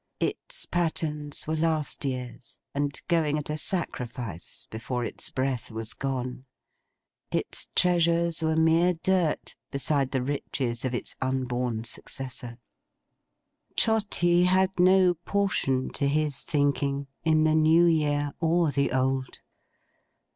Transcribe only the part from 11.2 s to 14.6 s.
unborn successor! Trotty